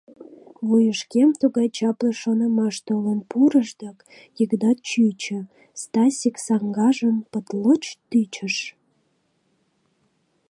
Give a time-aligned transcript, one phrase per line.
[0.67, 3.97] Вуйышкем тугай чапле шонымаш толын пурыш дык,
[4.37, 5.39] Йыгнат чӱчӱ,—
[5.81, 8.55] Стасик саҥгажым пытлоч тӱчыш.